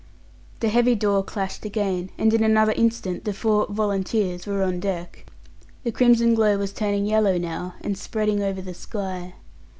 The 0.61 0.69
heavy 0.69 0.95
door 0.95 1.21
clashed 1.23 1.63
again, 1.63 2.09
and 2.17 2.33
in 2.33 2.43
another 2.43 2.71
instant 2.71 3.23
the 3.23 3.33
four 3.35 3.67
"volunteers" 3.69 4.47
were 4.47 4.63
on 4.63 4.79
deck. 4.79 5.27
The 5.83 5.91
crimson 5.91 6.33
glow 6.33 6.57
was 6.57 6.73
turning 6.73 7.05
yellow 7.05 7.37
now, 7.37 7.75
and 7.81 7.95
spreading 7.95 8.41
over 8.41 8.63
the 8.63 8.73
sky. 8.73 9.35